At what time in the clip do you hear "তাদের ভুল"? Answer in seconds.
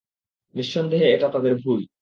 1.27-1.81